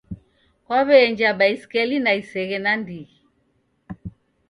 Kwawe'enja 0.65 1.29
baisikeli 1.39 1.95
na 2.03 2.11
iseghe 2.21 2.57
nandighi 2.63 3.17